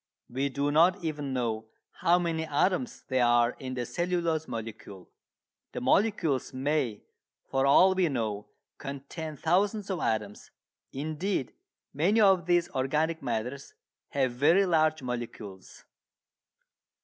[0.31, 1.67] We do not even know
[1.99, 5.07] how many atoms there are in the cellulose molecule.
[5.73, 7.03] The molecules may,
[7.51, 8.47] for all we know,
[8.79, 10.49] contain thousands of atoms.
[10.91, 11.53] Indeed
[11.93, 13.75] many of these organic matters
[14.09, 15.85] have very large molecules.